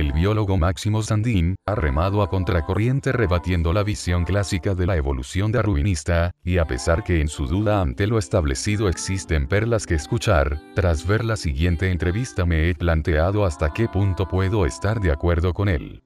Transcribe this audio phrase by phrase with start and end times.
[0.00, 5.52] el biólogo Máximo Sandin, ha remado a contracorriente rebatiendo la visión clásica de la evolución
[5.52, 10.60] darwinista, y a pesar que en su duda ante lo establecido existen perlas que escuchar,
[10.74, 15.52] tras ver la siguiente entrevista me he planteado hasta qué punto puedo estar de acuerdo
[15.52, 16.02] con él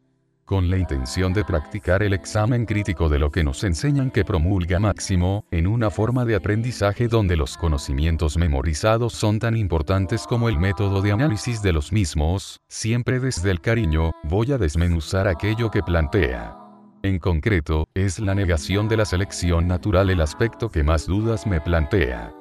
[0.49, 4.79] con la intención de practicar el examen crítico de lo que nos enseñan que promulga
[4.79, 10.59] Máximo, en una forma de aprendizaje donde los conocimientos memorizados son tan importantes como el
[10.59, 15.83] método de análisis de los mismos, siempre desde el cariño, voy a desmenuzar aquello que
[15.83, 16.57] plantea.
[17.03, 21.61] En concreto, es la negación de la selección natural el aspecto que más dudas me
[21.61, 22.33] plantea.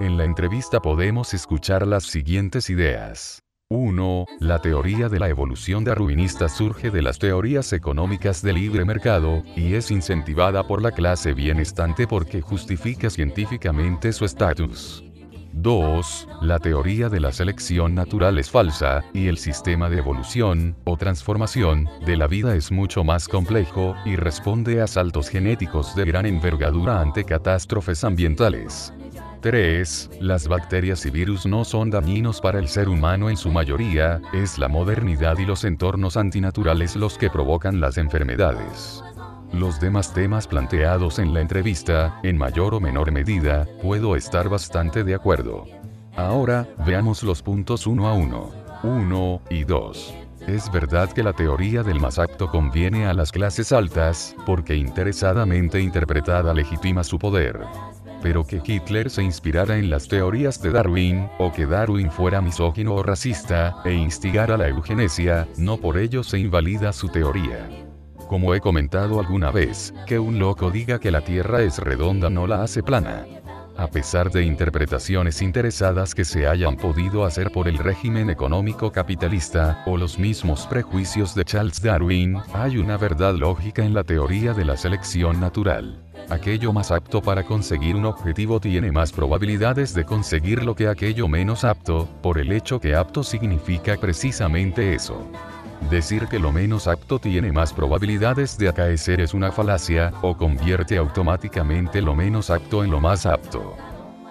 [0.00, 3.43] En la entrevista podemos escuchar las siguientes ideas.
[3.70, 4.26] 1.
[4.40, 9.74] La teoría de la evolución darwinista surge de las teorías económicas del libre mercado, y
[9.74, 15.02] es incentivada por la clase bienestante porque justifica científicamente su estatus.
[15.54, 16.28] 2.
[16.42, 21.88] La teoría de la selección natural es falsa, y el sistema de evolución, o transformación,
[22.04, 27.00] de la vida es mucho más complejo, y responde a saltos genéticos de gran envergadura
[27.00, 28.92] ante catástrofes ambientales.
[29.44, 30.08] 3.
[30.20, 34.56] Las bacterias y virus no son dañinos para el ser humano en su mayoría, es
[34.56, 39.04] la modernidad y los entornos antinaturales los que provocan las enfermedades.
[39.52, 45.04] Los demás temas planteados en la entrevista, en mayor o menor medida, puedo estar bastante
[45.04, 45.66] de acuerdo.
[46.16, 48.50] Ahora, veamos los puntos uno a uno.
[48.82, 50.14] 1 y 2.
[50.46, 55.82] Es verdad que la teoría del más apto conviene a las clases altas, porque interesadamente
[55.82, 57.60] interpretada legitima su poder
[58.24, 62.94] pero que Hitler se inspirara en las teorías de Darwin, o que Darwin fuera misógino
[62.94, 67.68] o racista, e instigara la eugenesia, no por ello se invalida su teoría.
[68.26, 72.46] Como he comentado alguna vez, que un loco diga que la Tierra es redonda no
[72.46, 73.26] la hace plana.
[73.76, 79.82] A pesar de interpretaciones interesadas que se hayan podido hacer por el régimen económico capitalista,
[79.84, 84.64] o los mismos prejuicios de Charles Darwin, hay una verdad lógica en la teoría de
[84.64, 86.13] la selección natural.
[86.30, 91.64] Aquello más apto para conseguir un objetivo tiene más probabilidades de conseguirlo que aquello menos
[91.64, 95.26] apto, por el hecho que apto significa precisamente eso.
[95.90, 100.96] Decir que lo menos apto tiene más probabilidades de acaecer es una falacia, o convierte
[100.96, 103.76] automáticamente lo menos apto en lo más apto.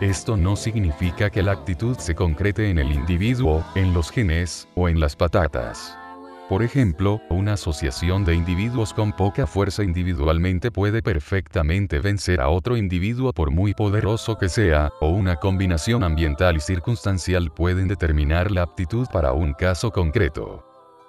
[0.01, 4.89] Esto no significa que la actitud se concrete en el individuo, en los genes, o
[4.89, 5.95] en las patatas.
[6.49, 12.75] Por ejemplo, una asociación de individuos con poca fuerza individualmente puede perfectamente vencer a otro
[12.75, 18.63] individuo por muy poderoso que sea, o una combinación ambiental y circunstancial pueden determinar la
[18.63, 20.65] aptitud para un caso concreto.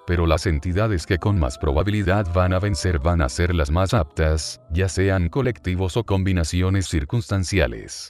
[0.07, 3.93] Pero las entidades que con más probabilidad van a vencer van a ser las más
[3.93, 8.09] aptas, ya sean colectivos o combinaciones circunstanciales.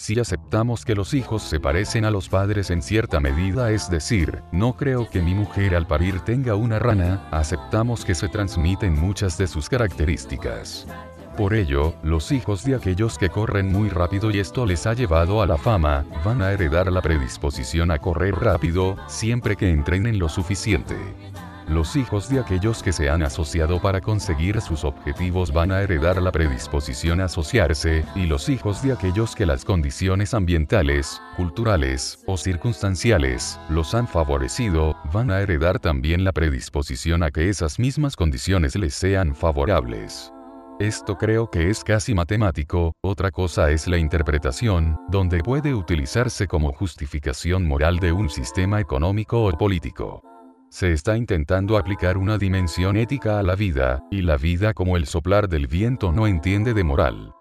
[0.00, 4.42] Si aceptamos que los hijos se parecen a los padres en cierta medida, es decir,
[4.50, 9.36] no creo que mi mujer al parir tenga una rana, aceptamos que se transmiten muchas
[9.36, 10.86] de sus características.
[11.36, 15.42] Por ello, los hijos de aquellos que corren muy rápido y esto les ha llevado
[15.42, 20.30] a la fama, van a heredar la predisposición a correr rápido, siempre que entrenen lo
[20.30, 20.96] suficiente.
[21.70, 26.20] Los hijos de aquellos que se han asociado para conseguir sus objetivos van a heredar
[26.20, 32.36] la predisposición a asociarse, y los hijos de aquellos que las condiciones ambientales, culturales o
[32.36, 38.74] circunstanciales los han favorecido, van a heredar también la predisposición a que esas mismas condiciones
[38.74, 40.32] les sean favorables.
[40.80, 46.72] Esto creo que es casi matemático, otra cosa es la interpretación, donde puede utilizarse como
[46.72, 50.24] justificación moral de un sistema económico o político.
[50.70, 55.04] Se está intentando aplicar una dimensión ética a la vida, y la vida como el
[55.04, 57.34] soplar del viento no entiende de moral.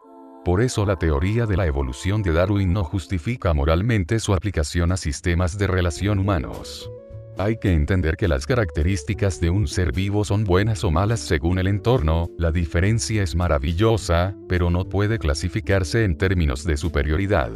[0.44, 4.98] Por eso la teoría de la evolución de Darwin no justifica moralmente su aplicación a
[4.98, 6.92] sistemas de relación humanos.
[7.38, 11.60] Hay que entender que las características de un ser vivo son buenas o malas según
[11.60, 17.52] el entorno, la diferencia es maravillosa, pero no puede clasificarse en términos de superioridad.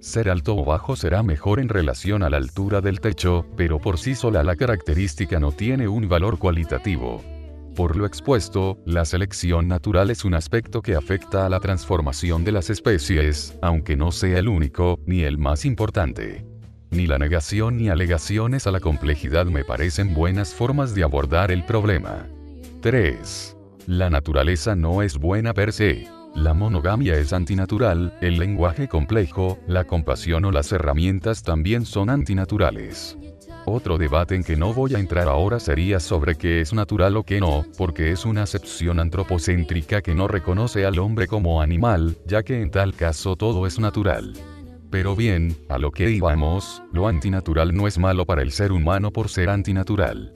[0.00, 3.98] Ser alto o bajo será mejor en relación a la altura del techo, pero por
[3.98, 7.22] sí sola la característica no tiene un valor cualitativo.
[7.76, 12.52] Por lo expuesto, la selección natural es un aspecto que afecta a la transformación de
[12.52, 16.46] las especies, aunque no sea el único, ni el más importante.
[16.90, 21.64] Ni la negación ni alegaciones a la complejidad me parecen buenas formas de abordar el
[21.64, 22.26] problema.
[22.80, 23.56] 3.
[23.86, 26.08] La naturaleza no es buena per se.
[26.34, 33.18] La monogamia es antinatural, el lenguaje complejo, la compasión o las herramientas también son antinaturales.
[33.66, 37.24] Otro debate en que no voy a entrar ahora sería sobre qué es natural o
[37.24, 42.42] qué no, porque es una acepción antropocéntrica que no reconoce al hombre como animal, ya
[42.42, 44.32] que en tal caso todo es natural.
[44.90, 49.12] Pero bien, a lo que íbamos, lo antinatural no es malo para el ser humano
[49.12, 50.32] por ser antinatural.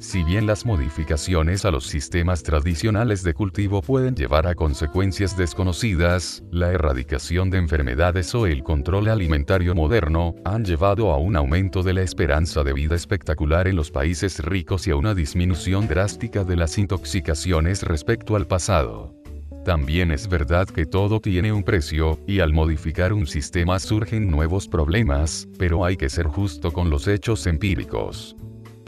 [0.00, 6.44] Si bien las modificaciones a los sistemas tradicionales de cultivo pueden llevar a consecuencias desconocidas,
[6.52, 11.94] la erradicación de enfermedades o el control alimentario moderno han llevado a un aumento de
[11.94, 16.54] la esperanza de vida espectacular en los países ricos y a una disminución drástica de
[16.54, 19.16] las intoxicaciones respecto al pasado.
[19.64, 24.68] También es verdad que todo tiene un precio, y al modificar un sistema surgen nuevos
[24.68, 28.36] problemas, pero hay que ser justo con los hechos empíricos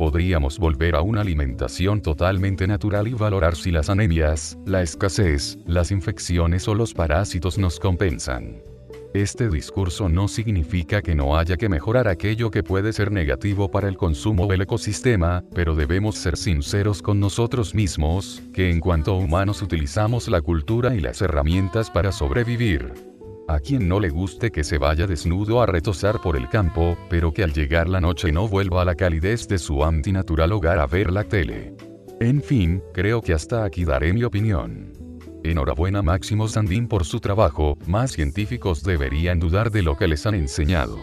[0.01, 5.91] podríamos volver a una alimentación totalmente natural y valorar si las anemias, la escasez, las
[5.91, 8.63] infecciones o los parásitos nos compensan.
[9.13, 13.89] Este discurso no significa que no haya que mejorar aquello que puede ser negativo para
[13.89, 19.61] el consumo del ecosistema, pero debemos ser sinceros con nosotros mismos, que en cuanto humanos
[19.61, 23.10] utilizamos la cultura y las herramientas para sobrevivir.
[23.51, 27.33] A quien no le guste que se vaya desnudo a retosar por el campo, pero
[27.33, 30.87] que al llegar la noche no vuelva a la calidez de su antinatural hogar a
[30.87, 31.75] ver la tele.
[32.21, 34.93] En fin, creo que hasta aquí daré mi opinión.
[35.43, 40.37] Enhorabuena Máximo Sandín por su trabajo, más científicos deberían dudar de lo que les han
[40.37, 40.99] enseñado.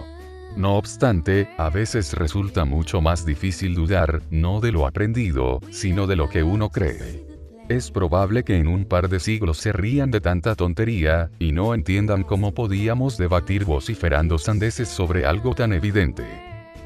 [0.56, 6.16] No obstante, a veces resulta mucho más difícil dudar, no de lo aprendido, sino de
[6.16, 7.27] lo que uno cree.
[7.70, 11.74] Es probable que en un par de siglos se rían de tanta tontería, y no
[11.74, 16.24] entiendan cómo podíamos debatir vociferando sandeces sobre algo tan evidente.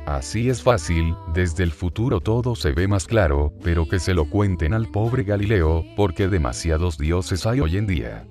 [0.08, 4.26] Así es fácil, desde el futuro todo se ve más claro, pero que se lo
[4.26, 8.26] cuenten al pobre Galileo, porque demasiados dioses hay hoy en día.